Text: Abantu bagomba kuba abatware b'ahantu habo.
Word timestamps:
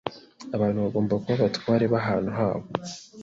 Abantu 0.55 0.77
bagomba 0.85 1.13
kuba 1.21 1.33
abatware 1.39 1.85
b'ahantu 1.91 2.31
habo. 2.37 2.67